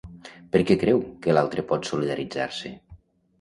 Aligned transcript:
Per 0.55 0.61
què 0.69 0.77
creu 0.83 1.03
que 1.25 1.35
l'altre 1.39 1.65
pot 1.73 1.91
solidaritzar-se? 1.91 2.73